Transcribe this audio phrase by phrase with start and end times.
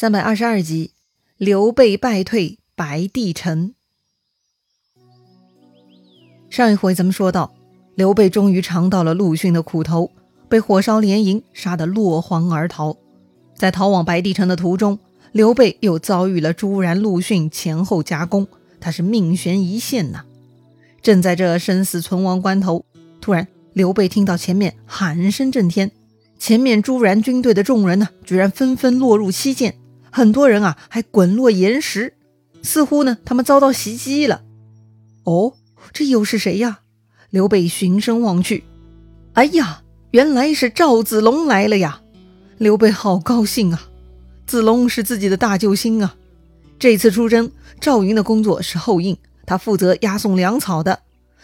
[0.00, 0.92] 三百二十二集，
[1.36, 3.74] 刘备败退白帝城。
[6.48, 7.52] 上一回咱们说到，
[7.96, 10.10] 刘备终于尝到了陆逊的苦头，
[10.48, 12.96] 被火烧连营，杀得落荒而逃。
[13.54, 14.98] 在逃往白帝城的途中，
[15.32, 18.48] 刘备又遭遇了朱然、陆逊前后夹攻，
[18.80, 20.24] 他是命悬一线呐。
[21.02, 22.86] 正在这生死存亡关头，
[23.20, 25.92] 突然刘备听到前面喊声震天，
[26.38, 29.74] 前面朱然军队的众人呢，居然纷纷落入七涧。
[30.10, 32.14] 很多人啊，还滚落岩石，
[32.62, 34.42] 似乎呢，他们遭到袭击了。
[35.24, 35.54] 哦，
[35.92, 36.80] 这又是谁呀？
[37.30, 38.64] 刘备循声望去，
[39.34, 42.02] 哎呀，原来是赵子龙来了呀！
[42.58, 43.88] 刘备好高兴啊！
[44.46, 46.16] 子龙是自己的大救星啊！
[46.78, 49.16] 这次出征，赵云的工作是后应，
[49.46, 50.98] 他负责押送粮草的。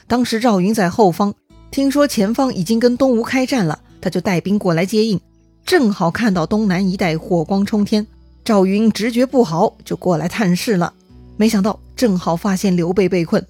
[0.08, 1.32] 当时赵云在后方，
[1.70, 5.20] 听说前方已经跟东吴开战了，他就带兵过来接应，
[5.64, 8.04] 正好看到东南一带火光冲天。
[8.46, 10.92] 赵云直觉不好，就过来探视了。
[11.36, 13.44] 没想到正好发现刘备被困。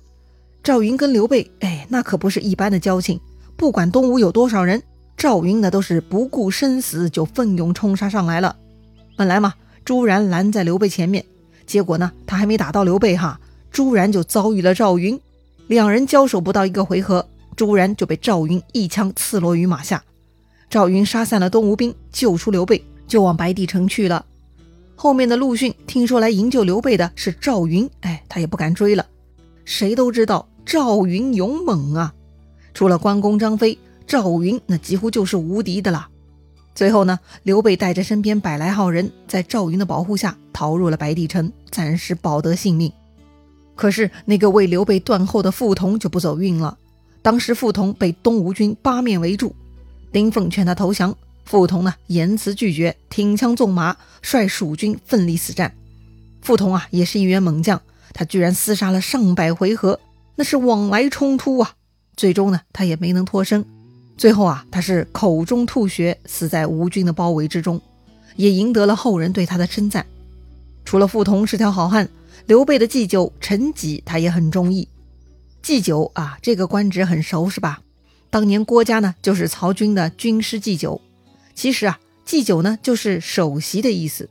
[0.64, 3.20] 赵云跟刘备，哎，那可不是一般的交情。
[3.58, 4.83] 不管东吴有多少人，
[5.14, 8.56] 赵云那都是不顾生死就奋勇冲杀上来了。
[9.19, 9.53] 本来嘛，
[9.84, 11.22] 朱然拦在刘备前面，
[11.66, 13.38] 结果呢，他还没打到刘备哈，
[13.70, 15.20] 朱然就遭遇了赵云。
[15.66, 20.03] 两人交手不到一个回合，朱然就被赵云一枪刺落于马下。
[20.70, 24.25] 赵云杀散了东吴兵，救出刘备，就往白帝城去了。
[24.97, 29.06] 后面的陆逊听说来营救刘备的是赵云，哎，他也不敢追了。
[29.64, 32.14] 谁都知道赵云勇猛啊，
[32.72, 36.08] 除了关公、张飞，赵云那几乎就是无敌的了。
[36.75, 42.91] 最后呢，刘备带着身边百来号人，在赵云的保护下逃入了白帝城，暂时保得性命。
[43.75, 46.78] 可是那个为刘备断后的傅彤就不走运了。
[47.20, 49.55] 当时傅彤被东吴军八面围住，
[50.12, 51.14] 丁奉劝他投降。
[51.47, 55.72] 傅彤呢，言辞拒绝，挺枪纵马，率蜀军奋力死战。
[56.42, 57.80] 傅彤啊，也是一员猛将，
[58.12, 60.00] 他居然厮杀了上百回合，
[60.34, 61.75] 那是往来冲突啊。
[62.16, 63.65] 最终呢，他也没能脱身。
[64.16, 67.81] 最后啊，他是口中吐血，死在吴军的包围之中，
[68.34, 70.04] 也赢得了后人对他的称赞。
[70.84, 72.09] 除了傅彤是条好汉，
[72.47, 74.88] 刘备的祭酒陈吉他也很中意。
[75.62, 77.82] 祭酒啊，这个官职很熟是吧？
[78.31, 81.00] 当年郭嘉呢，就是曹军的军师祭酒。
[81.56, 84.28] 其实啊，祭酒呢就是首席的意思，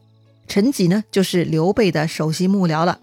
[0.48, 3.00] 陈吉呢就是刘备的首席幕僚了，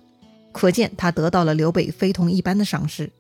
[0.53, 3.11] 可见他得到了刘备非同一般的赏识。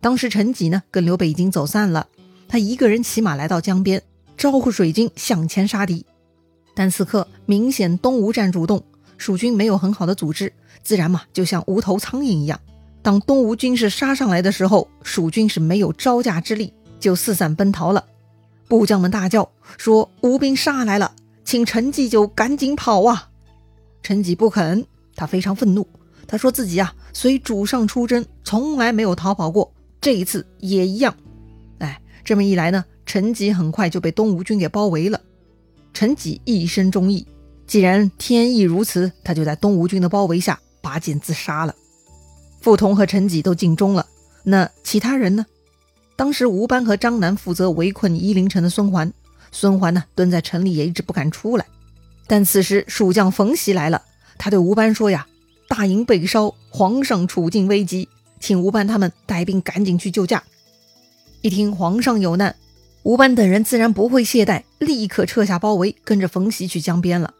[0.00, 2.08] 当时陈吉呢跟刘备已经走散了，
[2.48, 4.02] 他一个人骑马来到江边，
[4.38, 6.06] 招呼水军向前杀敌。
[6.74, 8.82] 但此刻明显东吴占主动，
[9.18, 10.50] 蜀军没有很好的组织，
[10.82, 12.58] 自然嘛就像无头苍蝇一样。
[13.02, 18.02] 当东吴军士杀上来的时候，蜀军是没有招架之力，就四散奔逃了。
[18.68, 21.14] 部将们大叫说：“吴兵杀来了，
[21.44, 23.30] 请陈继就赶紧跑啊！”
[24.02, 24.86] 陈吉不肯，
[25.16, 25.86] 他非常愤怒。
[26.26, 31.14] 他说自己啊，随主上出征，从来没有逃跑过，这一次也一样。
[31.78, 35.18] 哎，这么一来呢，陈吉很快就被东吴军给包围了。
[35.94, 37.26] 陈吉一身忠义，
[37.66, 41.74] 既然天意如此，他就在东吴军的包围下拔剑自杀了。
[42.60, 44.06] 傅彤和陈吉都尽忠了，
[44.44, 45.46] 那其他人呢？
[46.18, 49.12] 当时吴班和张南负责围困夷陵城的孙桓，
[49.52, 51.64] 孙桓呢蹲在城里也一直不敢出来。
[52.26, 54.02] 但此时蜀将冯习来了，
[54.36, 55.28] 他对吴班说呀
[55.70, 58.08] ：“大营被烧，皇上处境危急，
[58.40, 60.42] 请吴班他们带兵赶紧去救驾。”
[61.40, 62.56] 一听皇上有难，
[63.04, 67.32] 吴班等人自然不会懈怠，立刻撤下包围，跟着冯习去江边了。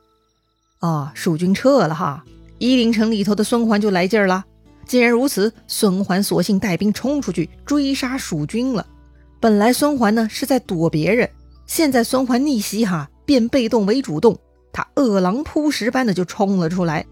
[0.78, 2.24] 啊，蜀军撤了哈，
[2.58, 4.44] 夷陵城里头的孙桓就来劲儿了。
[4.88, 8.84] 既然如此，孙桓索性带兵冲出去追杀蜀军了。
[9.38, 11.28] 本来孙桓呢是在躲别人，
[11.66, 14.36] 现在孙桓逆袭哈，变被动为主动，
[14.72, 17.04] 他饿狼扑食般的就冲了出来。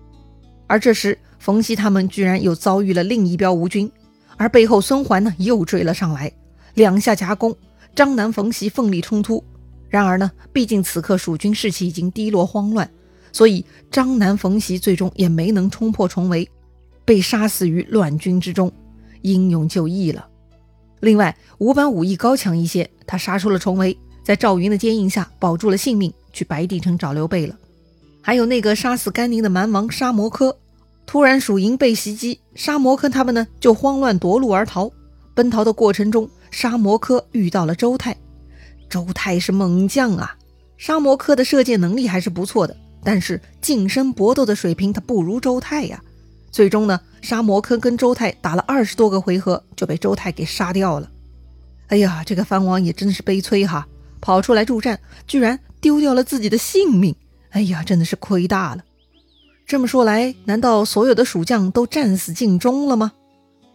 [0.67, 3.93] 而这时冯熙他们居然又遭遇了另一彪吴军，
[4.39, 6.33] 而背后孙桓呢又追了上来，
[6.75, 7.55] 两下夹攻，
[7.95, 9.45] 张南、冯熙奋力冲突。
[9.91, 12.91] 然而呢，毕竟此刻蜀军士气已经低落慌乱，
[13.33, 16.49] 所以张南、冯熙最终也没能冲破重围。
[17.07, 18.71] 被杀死于乱军之中，
[19.23, 20.27] 英勇就义了。
[21.01, 27.57] 另外，吴班武艺高强一些，他杀出了重围，在赵云的接应下保住了性命，去白帝城找刘备了。
[28.21, 30.59] 还有那个杀死甘宁的蛮王沙摩柯，
[31.07, 34.91] 突然蜀营被袭击，沙摩柯他们呢就慌乱夺路而逃。
[35.33, 38.17] 奔逃的过程中，沙摩柯遇到了周泰，
[38.89, 40.37] 周泰是猛将啊。
[40.77, 46.03] 沙摩柯的射箭能力还是不错的，但是近身搏斗的水平他不如周泰呀。
[46.57, 51.11] 最终呢，沙摩柯跟周泰打了二十多个回合，就被周泰给杀掉了。
[51.89, 53.87] 哎呀，这个藩王也真是悲催哈！
[54.23, 57.15] 跑出来助战，居然丢掉了自己的性命。
[57.51, 58.83] 哎呀，真的是亏大了。
[59.67, 63.13] 这么说来，难道所有的蜀将都战死尽忠了吗？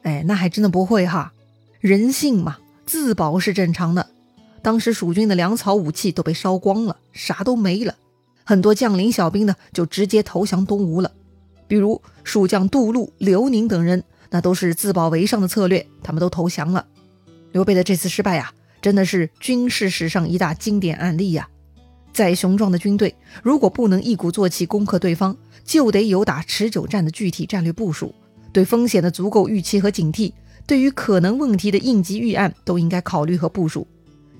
[0.02, 1.34] 哎，那还真的不会哈。
[1.82, 2.58] 人性嘛，
[2.88, 4.08] 自保是正常的。
[4.64, 7.94] 当时蜀军的粮草武器都被烧光了，啥都没了，
[8.44, 11.12] 很多将领小兵呢就直接投降东吴了。
[11.72, 16.86] 比如蜀将杜陆、刘宁等人，那都是自保为上的策略，他们都投降了。
[17.54, 18.52] 刘备的这次失败呀，
[18.82, 21.48] 真的是军事史上一大经典案例呀。
[22.12, 28.14] 再雄壮的军队，如果不能一鼓作气攻克对方，就得有打持久战的具体战略部署，
[28.52, 30.34] 对风险的足够预期和警惕，
[30.68, 33.88] 对于可能问题的应急预案都应该考虑和部署。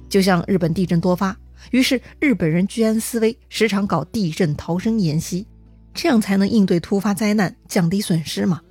[0.10, 1.34] 就像日本地震多发，
[1.72, 5.48] 于是日本人居安思危，时常搞地震逃生演习，
[5.94, 8.62] 这样才能应对突发灾难，降低损失嘛。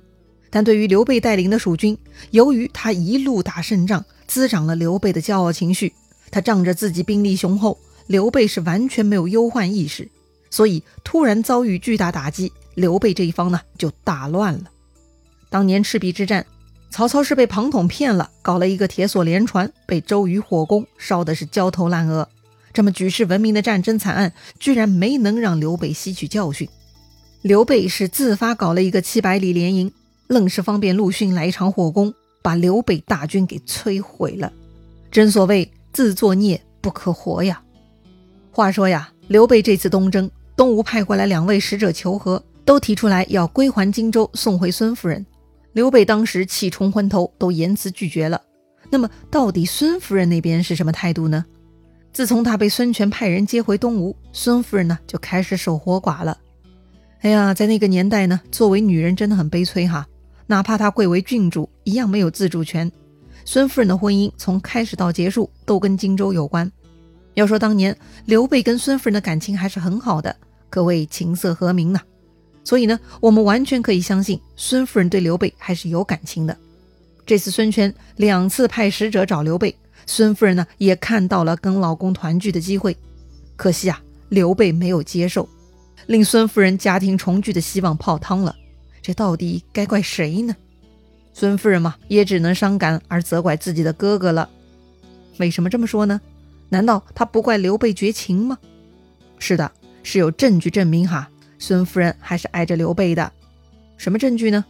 [0.49, 1.97] 但对于刘备带领的蜀军，
[2.31, 5.93] 由于他一路打胜仗，滋长了刘备的骄傲情绪，
[6.29, 7.77] 他仗着自己兵力雄厚。
[8.07, 10.09] 刘备是完全没有忧患意识，
[10.49, 14.63] 所以突然遭遇巨大打击，刘备这一方呢就大乱了。
[15.49, 16.45] 当年赤壁之战，
[16.89, 22.27] 曹操是被庞统骗了，搞了一个铁索连船，被周瑜火攻，烧的是焦头烂额。
[22.73, 26.67] 这么举世闻名的战争惨案，居然没能让刘备吸取教训。
[27.41, 29.91] 刘备是自发搞了一个七百里连营，
[30.27, 34.53] 愣是方便陆逊来一场火攻，把刘备大军给摧毁了。
[35.09, 37.59] 真所谓自作孽不可活呀！
[38.51, 45.25] 话说呀，刘备这次东征，东吴派过来两位使者求和，都提出来要归还荆州，送回孙夫人。
[45.73, 48.39] 刘备当时气冲昏头，都言辞拒绝了。
[48.91, 51.43] 那么，到底孙夫人那边是什么态度呢？
[52.13, 56.37] 自从他被孙权派人接回东吴，孙夫人呢就开始守活寡了。
[57.21, 60.07] 哎呀，在那个年代呢，作为女人真的很悲催哈，
[60.47, 62.91] 哪怕她贵为郡主，一样没有自主权。
[63.45, 66.69] 孙夫人的婚姻从开始到结束，都跟荆州有关。
[67.35, 67.95] 要说当年
[68.25, 70.35] 刘备跟孙夫人的感情还是很好的，
[70.71, 71.99] 可谓琴瑟和鸣呢。
[72.63, 76.57] 所以呢，我们完全可以相信孙夫人对刘备还是有感情的。
[77.23, 79.75] 这次孙权两次派使者找刘备，
[80.07, 82.97] 孙夫人呢也看到了跟老公团聚的机会。
[83.55, 85.47] 可惜啊，刘备没有接受，
[86.11, 88.53] 令孙夫人家庭重聚的希望泡汤了。
[89.01, 90.53] 这到底该怪谁呢？
[91.33, 94.49] 孙夫人嘛，也只能伤感而责怪自己的哥哥了。
[95.37, 96.19] 为什么这么说呢？
[96.67, 98.57] 难道他不怪刘备绝情吗？
[99.39, 99.71] 是的，
[100.03, 103.31] 是有证据证明哈，孙夫人还是爱着刘备的。
[103.95, 104.65] 什么证据呢？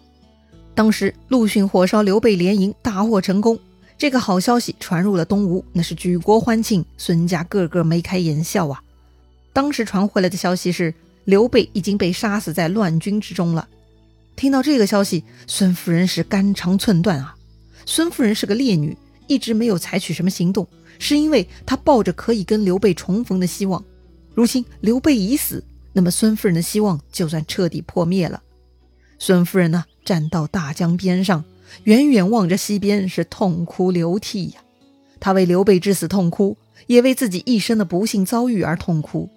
[0.75, 3.57] 当时陆逊火烧刘备连营，大获成功，
[3.97, 8.83] 这个好消息传入了东吴，那是举国欢庆，孙家个个眉开眼笑啊。
[9.51, 10.93] 当时传回来的消息是，
[11.25, 13.68] 刘备已经被杀死在乱军之中了。
[14.35, 17.35] 听到这个消息，孙夫人是肝肠寸断啊。
[17.85, 18.97] 孙夫人是个烈女，
[19.27, 20.68] 一直没有采取什么行动。
[21.00, 23.83] 是因为她抱着可以跟刘备重逢的希望，
[24.35, 25.63] 如今刘备已死，
[25.94, 28.41] 那么孙夫人的希望就算彻底破灭了。
[29.17, 31.44] 孙夫人呢，站到大江边上，
[31.85, 34.62] 远远望着西边，是痛哭流涕呀。
[35.19, 39.29] 她为刘备之死痛哭，也为自己一生的不幸遭遇而痛哭。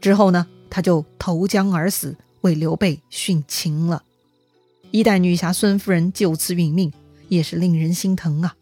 [0.00, 4.02] 之后呢，他就投江而死，为刘备殉情了。
[4.90, 6.92] 一代女侠孙夫人就此殒命，
[7.28, 8.56] 也是令人心疼啊。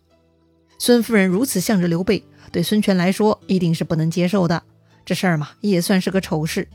[0.79, 2.23] 孙夫人如此向着刘备。
[2.51, 4.63] 对孙权来说，一定是不能接受的。
[5.07, 6.69] 这事儿嘛，也算是个丑事。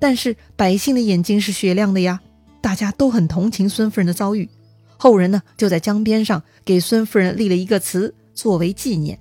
[0.00, 2.20] 但是百姓的眼睛是雪亮的呀，
[2.60, 4.48] 大家都很同情孙夫人的遭遇。
[4.96, 9.20] 后人呢，就在江边上给孙夫人立了一个祠，作为纪念。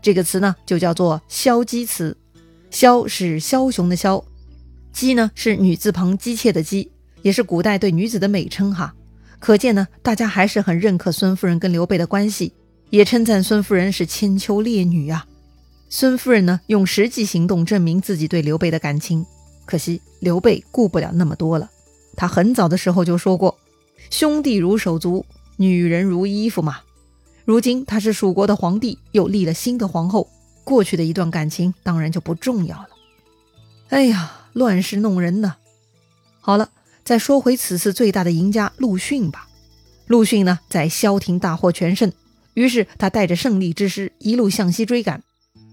[0.00, 2.16] 这个词呢，就叫做萧姬祠。
[2.70, 4.22] 萧是枭雄的枭，
[4.98, 6.90] 姬呢是女字旁姬妾的姬，
[7.22, 8.92] 也是古代对女子的美称哈。
[9.38, 12.52] 可见呢，大家还是很认可孙夫人跟刘备的关系，
[12.90, 15.24] 也称赞孙夫人是千秋烈女啊。
[15.88, 19.24] 孙夫人呢，用实际行动证明自己对刘备的感情。
[19.64, 21.70] 可惜刘备顾不了那么多了。
[22.16, 23.56] 他很早的时候就说过
[24.10, 25.24] ：“兄弟如手足，
[25.58, 26.78] 女人如衣服嘛。”
[27.46, 30.28] 如今他是蜀国的皇帝，又立了新的皇后，
[30.64, 32.88] 过去的一段感情当然就不重要了。
[33.90, 35.54] 哎呀，乱世弄人呢。
[36.40, 36.70] 好了，
[37.04, 39.48] 再说回此次最大的赢家陆逊吧。
[40.08, 42.12] 陆逊呢，在萧亭大获全胜，
[42.54, 45.22] 于是他带着胜利之师一路向西追赶。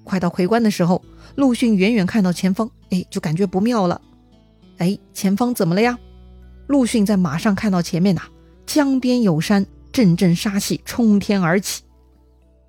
[0.03, 3.99] 快到夔关的时候，陆逊远远看到前方，哎，就感觉不妙了。
[4.77, 5.97] 哎，前方怎么了呀？
[6.67, 8.21] 陆逊在马上看到前面呐，
[8.67, 11.81] 江边有山，阵阵杀气冲天而起。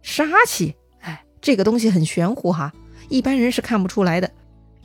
[0.01, 2.73] 杀气，哎，这个东西很玄乎哈，
[3.11, 4.31] 一般人是看不出来的，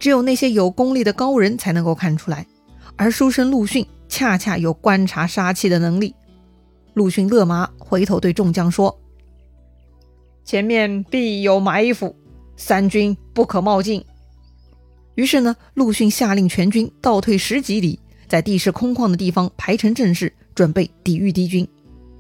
[0.02, 2.48] 只有那些有功力的高人才能够看出来。
[2.96, 6.16] 而书生陆逊恰恰有观察杀气的能力。
[6.96, 9.00] 陆逊勒马，回头对众将说
[10.44, 12.16] ：“前面必有埋伏。”
[12.58, 14.04] 三军不可冒进。
[15.14, 21.68] 于是呢，陆逊下令全军倒退十几里，在地势空旷的地方排成阵势，准备抵御敌军。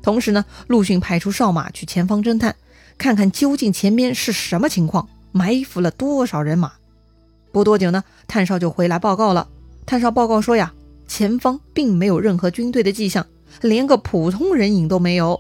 [0.03, 2.55] 同时呢，陆逊派出哨马去前方侦探，
[2.97, 6.73] 看看究竟前面是什么情况，埋伏了多少人马。
[7.51, 9.47] 不多久呢，探哨就回来报告了。
[9.85, 10.73] 探哨报告说呀，
[11.07, 13.25] 前方并没有任何军队的迹象，
[13.61, 15.39] 连个普通人影都没有。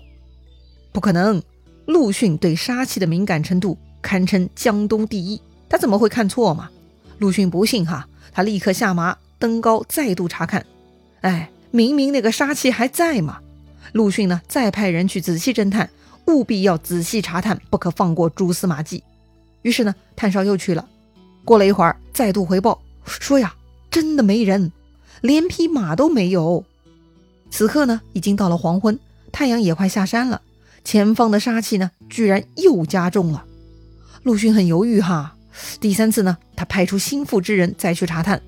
[0.91, 1.41] 不可能，
[1.85, 6.69] 陆逊对杀气的敏感程度堪称江东第一，他怎么会看错嘛？
[7.19, 10.65] 陆逊不信哈，他立刻下马登高再度查看。
[11.21, 13.39] 哎，明明那个杀气还在嘛！
[13.93, 15.89] 陆逊呢，再派人去仔细侦探，
[16.27, 19.03] 务必要仔细查探，不可放过蛛丝马迹。
[19.61, 20.87] 于是呢，探哨又去了。
[21.43, 23.53] 过了一会儿，再度回报说呀，
[23.89, 24.71] 真的没人，
[25.21, 26.63] 连匹马都没有。
[27.49, 28.99] 此刻呢，已经到了黄昏，
[29.31, 30.41] 太阳也快下山了。
[30.83, 33.45] 前方的杀气呢，居然又加重了。
[34.23, 35.35] 陆逊很犹豫哈。
[35.79, 38.41] 第三次呢，他派出心腹之人再去查探。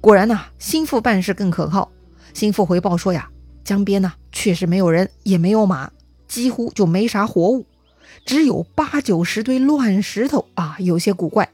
[0.00, 1.90] 果然呐，心腹办事更可靠。
[2.32, 3.28] 心腹回报说呀，
[3.64, 5.90] 江边呢确实没有人，也没有马，
[6.26, 7.66] 几乎就没啥活物，
[8.24, 11.50] 只有八九十堆乱石头啊，有些古怪。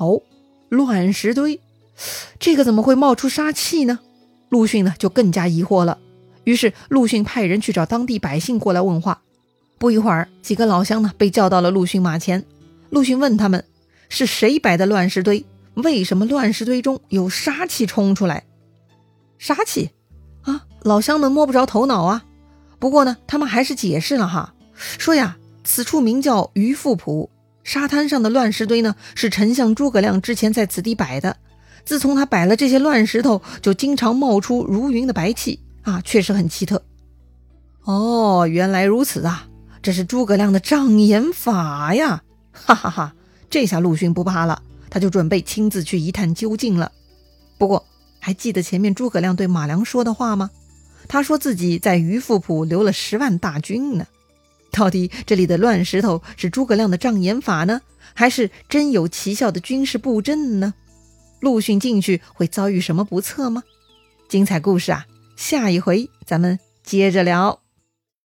[0.00, 0.22] 哦，
[0.70, 1.60] 乱石堆，
[2.38, 4.00] 这个怎么会冒出杀气呢？
[4.48, 5.98] 陆逊呢就更加疑惑了。
[6.44, 9.20] 于是陆逊派人去找当地百姓过来问话。
[9.78, 12.42] 不一会儿，几个老乡呢被叫到了陆逊马前。
[12.88, 13.64] 陆逊问他们
[14.08, 15.44] 是谁摆的乱石堆？
[15.74, 18.44] 为什么乱石堆中有杀气冲出来？
[19.38, 19.90] 杀气
[20.42, 20.66] 啊！
[20.82, 22.24] 老乡们摸不着头脑啊。
[22.78, 27.28] 不过呢，他们还是解释了哈，说呀，此处名叫鱼腹浦。
[27.70, 31.36] 沙滩上的乱石堆呢，是丞相诸葛亮之前在此地摆的。
[31.84, 36.82] 自从他摆了这些乱石头，就经常冒出如云的白气啊，确实很奇特。
[37.84, 39.46] 哦，原来如此啊，
[39.80, 42.24] 这是诸葛亮的障眼法呀！
[42.50, 43.14] 哈哈哈，
[43.48, 44.60] 这下陆逊不怕了，
[44.90, 46.90] 他就准备亲自去一探究竟了。
[47.56, 47.86] 不过，
[48.18, 50.50] 还记得前面诸葛亮对马良说的话吗？
[51.06, 54.06] 他说自己在鱼腹浦留了十万大军呢。
[54.70, 57.80] 到底这里的乱石头是诸葛亮的障眼法呢，
[58.14, 60.74] 还是真有奇效的军事布阵呢？
[61.40, 63.62] 陆逊进去会遭遇什么不测吗？
[64.28, 67.60] 精彩故事啊，下一回咱们接着聊。